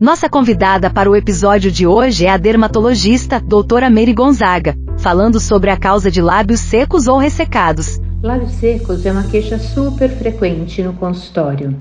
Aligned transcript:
Nossa 0.00 0.30
convidada 0.30 0.88
para 0.88 1.10
o 1.10 1.14
episódio 1.14 1.70
de 1.70 1.86
hoje 1.86 2.24
é 2.24 2.30
a 2.30 2.38
dermatologista 2.38 3.38
doutora 3.38 3.90
Mary 3.90 4.14
Gonzaga, 4.14 4.74
falando 4.96 5.38
sobre 5.38 5.68
a 5.68 5.76
causa 5.76 6.10
de 6.10 6.22
lábios 6.22 6.60
secos 6.60 7.06
ou 7.06 7.18
ressecados. 7.18 8.00
Lábios 8.22 8.52
secos 8.52 9.04
é 9.04 9.12
uma 9.12 9.24
queixa 9.24 9.58
super 9.58 10.08
frequente 10.08 10.82
no 10.82 10.94
consultório. 10.94 11.76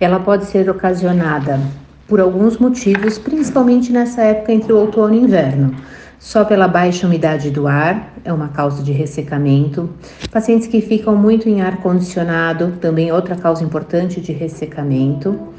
Ela 0.00 0.18
pode 0.18 0.46
ser 0.46 0.68
ocasionada 0.68 1.60
por 2.08 2.18
alguns 2.18 2.58
motivos, 2.58 3.18
principalmente 3.18 3.92
nessa 3.92 4.20
época 4.22 4.52
entre 4.52 4.72
o 4.72 4.76
outono 4.76 5.14
e 5.14 5.18
o 5.20 5.22
inverno. 5.22 5.72
Só 6.20 6.44
pela 6.44 6.68
baixa 6.68 7.08
umidade 7.08 7.50
do 7.50 7.66
ar 7.66 8.14
é 8.24 8.32
uma 8.32 8.48
causa 8.48 8.82
de 8.82 8.92
ressecamento. 8.92 9.90
Pacientes 10.30 10.68
que 10.68 10.80
ficam 10.80 11.16
muito 11.16 11.48
em 11.48 11.60
ar 11.60 11.78
condicionado, 11.78 12.74
também 12.80 13.10
outra 13.10 13.34
causa 13.34 13.64
importante 13.64 14.20
de 14.20 14.30
ressecamento 14.30 15.50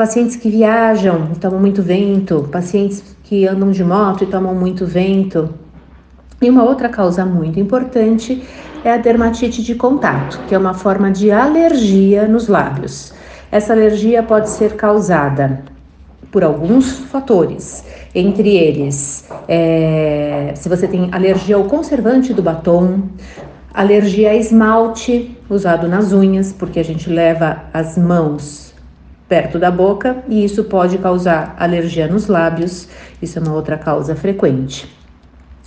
pacientes 0.00 0.34
que 0.34 0.48
viajam 0.48 1.28
e 1.30 1.38
tomam 1.38 1.60
muito 1.60 1.82
vento, 1.82 2.48
pacientes 2.50 3.04
que 3.22 3.46
andam 3.46 3.70
de 3.70 3.84
moto 3.84 4.24
e 4.24 4.26
tomam 4.26 4.54
muito 4.54 4.86
vento. 4.86 5.50
E 6.40 6.48
uma 6.48 6.64
outra 6.64 6.88
causa 6.88 7.22
muito 7.22 7.60
importante 7.60 8.42
é 8.82 8.92
a 8.92 8.96
dermatite 8.96 9.62
de 9.62 9.74
contato, 9.74 10.40
que 10.48 10.54
é 10.54 10.58
uma 10.58 10.72
forma 10.72 11.10
de 11.10 11.30
alergia 11.30 12.26
nos 12.26 12.48
lábios. 12.48 13.12
Essa 13.52 13.74
alergia 13.74 14.22
pode 14.22 14.48
ser 14.48 14.74
causada 14.74 15.62
por 16.30 16.44
alguns 16.44 16.98
fatores, 17.10 17.84
entre 18.14 18.56
eles, 18.56 19.28
é, 19.48 20.52
se 20.54 20.68
você 20.68 20.86
tem 20.86 21.08
alergia 21.12 21.56
ao 21.56 21.64
conservante 21.64 22.32
do 22.32 22.42
batom, 22.42 23.02
alergia 23.74 24.30
a 24.30 24.36
esmalte 24.36 25.36
usado 25.48 25.88
nas 25.88 26.12
unhas, 26.12 26.52
porque 26.52 26.78
a 26.78 26.84
gente 26.84 27.10
leva 27.10 27.64
as 27.72 27.98
mãos 27.98 28.72
perto 29.28 29.58
da 29.58 29.70
boca 29.70 30.24
e 30.28 30.44
isso 30.44 30.64
pode 30.64 30.98
causar 30.98 31.54
alergia 31.58 32.08
nos 32.08 32.26
lábios, 32.26 32.88
isso 33.22 33.38
é 33.38 33.42
uma 33.42 33.54
outra 33.54 33.78
causa 33.78 34.14
frequente. 34.14 34.88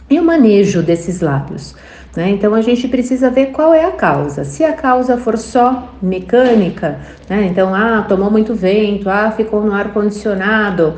E 0.09 0.19
o 0.19 0.23
manejo 0.23 0.83
desses 0.83 1.21
lábios? 1.21 1.75
Né? 2.15 2.29
Então 2.29 2.53
a 2.53 2.61
gente 2.61 2.87
precisa 2.87 3.29
ver 3.29 3.47
qual 3.47 3.73
é 3.73 3.85
a 3.85 3.91
causa. 3.91 4.43
Se 4.43 4.63
a 4.63 4.73
causa 4.73 5.17
for 5.17 5.37
só 5.37 5.89
mecânica, 6.01 6.99
né? 7.29 7.47
então, 7.49 7.73
ah, 7.73 8.05
tomou 8.07 8.29
muito 8.29 8.53
vento, 8.53 9.09
ah, 9.09 9.31
ficou 9.31 9.61
no 9.63 9.73
ar 9.73 9.91
condicionado. 9.93 10.95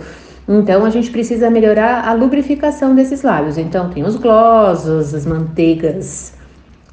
Então 0.48 0.86
a 0.86 0.90
gente 0.90 1.10
precisa 1.10 1.50
melhorar 1.50 2.08
a 2.08 2.14
lubrificação 2.14 2.94
desses 2.94 3.24
lábios. 3.24 3.58
Então 3.58 3.90
tem 3.90 4.04
os 4.04 4.16
glossos, 4.16 5.14
as 5.14 5.26
manteigas 5.26 6.34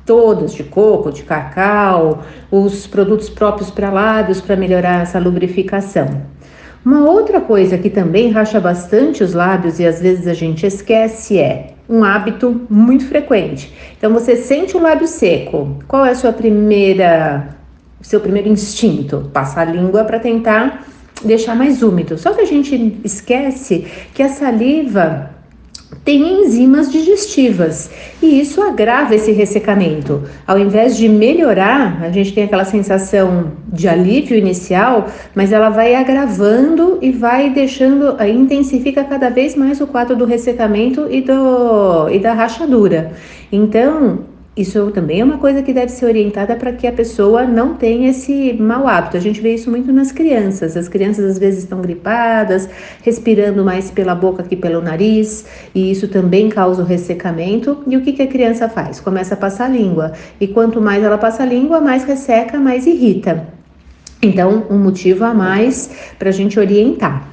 todas 0.04 0.52
de 0.52 0.64
coco, 0.64 1.12
de 1.12 1.22
cacau, 1.22 2.22
os 2.50 2.86
produtos 2.86 3.28
próprios 3.30 3.70
para 3.70 3.90
lábios 3.90 4.40
para 4.40 4.56
melhorar 4.56 5.02
essa 5.02 5.18
lubrificação. 5.18 6.22
Uma 6.84 7.08
outra 7.08 7.40
coisa 7.40 7.78
que 7.78 7.88
também 7.88 8.30
racha 8.30 8.58
bastante 8.58 9.22
os 9.22 9.32
lábios 9.32 9.78
e 9.78 9.86
às 9.86 10.00
vezes 10.00 10.26
a 10.26 10.34
gente 10.34 10.66
esquece 10.66 11.38
é 11.38 11.74
um 11.92 12.02
hábito 12.02 12.62
muito 12.70 13.06
frequente. 13.06 13.70
Então 13.98 14.10
você 14.14 14.34
sente 14.36 14.74
o 14.74 14.80
lábio 14.80 15.06
seco, 15.06 15.76
qual 15.86 16.06
é 16.06 16.12
a 16.12 16.14
sua 16.14 16.32
primeira 16.32 17.54
seu 18.00 18.18
primeiro 18.18 18.48
instinto? 18.48 19.30
Passar 19.32 19.68
a 19.68 19.70
língua 19.70 20.02
para 20.04 20.18
tentar 20.18 20.86
deixar 21.22 21.54
mais 21.54 21.82
úmido. 21.82 22.16
Só 22.16 22.32
que 22.32 22.40
a 22.40 22.46
gente 22.46 22.98
esquece 23.04 23.86
que 24.14 24.22
a 24.22 24.28
saliva 24.30 25.30
tem 26.04 26.44
enzimas 26.44 26.90
digestivas 26.90 27.90
e 28.20 28.40
isso 28.40 28.60
agrava 28.60 29.14
esse 29.14 29.30
ressecamento. 29.32 30.22
Ao 30.46 30.58
invés 30.58 30.96
de 30.96 31.08
melhorar, 31.08 32.02
a 32.02 32.10
gente 32.10 32.32
tem 32.32 32.44
aquela 32.44 32.64
sensação 32.64 33.52
de 33.72 33.88
alívio 33.88 34.36
inicial, 34.36 35.08
mas 35.34 35.52
ela 35.52 35.70
vai 35.70 35.94
agravando 35.94 36.98
e 37.00 37.12
vai 37.12 37.50
deixando, 37.50 38.16
intensifica 38.24 39.04
cada 39.04 39.28
vez 39.28 39.54
mais 39.54 39.80
o 39.80 39.86
quadro 39.86 40.16
do 40.16 40.24
ressecamento 40.24 41.06
e, 41.10 41.20
do, 41.20 42.08
e 42.10 42.18
da 42.18 42.32
rachadura. 42.32 43.12
Então, 43.50 44.20
isso 44.54 44.90
também 44.90 45.20
é 45.20 45.24
uma 45.24 45.38
coisa 45.38 45.62
que 45.62 45.72
deve 45.72 45.90
ser 45.90 46.04
orientada 46.04 46.54
para 46.56 46.72
que 46.74 46.86
a 46.86 46.92
pessoa 46.92 47.44
não 47.46 47.74
tenha 47.74 48.10
esse 48.10 48.52
mau 48.52 48.86
hábito. 48.86 49.16
A 49.16 49.20
gente 49.20 49.40
vê 49.40 49.54
isso 49.54 49.70
muito 49.70 49.90
nas 49.90 50.12
crianças. 50.12 50.76
As 50.76 50.88
crianças 50.88 51.24
às 51.24 51.38
vezes 51.38 51.62
estão 51.62 51.80
gripadas, 51.80 52.68
respirando 53.02 53.64
mais 53.64 53.90
pela 53.90 54.14
boca 54.14 54.42
que 54.42 54.54
pelo 54.54 54.82
nariz, 54.82 55.46
e 55.74 55.90
isso 55.90 56.06
também 56.06 56.50
causa 56.50 56.82
o 56.82 56.84
ressecamento. 56.84 57.82
E 57.86 57.96
o 57.96 58.02
que, 58.02 58.12
que 58.12 58.22
a 58.22 58.26
criança 58.26 58.68
faz? 58.68 59.00
Começa 59.00 59.32
a 59.32 59.38
passar 59.38 59.64
a 59.64 59.68
língua. 59.68 60.12
E 60.38 60.46
quanto 60.46 60.82
mais 60.82 61.02
ela 61.02 61.16
passa 61.16 61.44
a 61.44 61.46
língua, 61.46 61.80
mais 61.80 62.04
resseca, 62.04 62.60
mais 62.60 62.86
irrita. 62.86 63.48
Então, 64.20 64.66
um 64.68 64.78
motivo 64.78 65.24
a 65.24 65.32
mais 65.32 65.90
para 66.18 66.28
a 66.28 66.32
gente 66.32 66.60
orientar. 66.60 67.26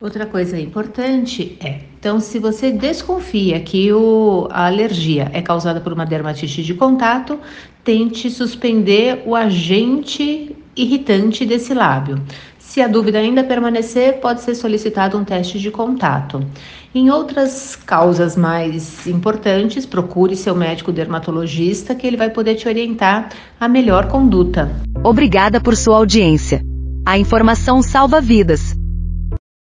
Outra 0.00 0.26
coisa 0.26 0.58
importante 0.58 1.56
é, 1.64 1.78
então, 2.06 2.20
se 2.20 2.38
você 2.38 2.70
desconfia 2.70 3.58
que 3.58 3.92
o, 3.92 4.46
a 4.52 4.66
alergia 4.66 5.28
é 5.32 5.42
causada 5.42 5.80
por 5.80 5.92
uma 5.92 6.06
dermatite 6.06 6.62
de 6.62 6.72
contato, 6.72 7.36
tente 7.82 8.30
suspender 8.30 9.24
o 9.26 9.34
agente 9.34 10.54
irritante 10.76 11.44
desse 11.44 11.74
lábio. 11.74 12.22
Se 12.60 12.80
a 12.80 12.86
dúvida 12.86 13.18
ainda 13.18 13.42
permanecer, 13.42 14.20
pode 14.20 14.42
ser 14.42 14.54
solicitado 14.54 15.18
um 15.18 15.24
teste 15.24 15.58
de 15.58 15.68
contato. 15.68 16.46
Em 16.94 17.10
outras 17.10 17.74
causas 17.74 18.36
mais 18.36 19.04
importantes, 19.08 19.84
procure 19.84 20.36
seu 20.36 20.54
médico 20.54 20.92
dermatologista 20.92 21.92
que 21.92 22.06
ele 22.06 22.16
vai 22.16 22.30
poder 22.30 22.54
te 22.54 22.68
orientar 22.68 23.30
a 23.58 23.66
melhor 23.66 24.06
conduta. 24.06 24.70
Obrigada 25.02 25.60
por 25.60 25.74
sua 25.76 25.96
audiência. 25.96 26.62
A 27.04 27.18
informação 27.18 27.82
salva 27.82 28.20
vidas. 28.20 28.75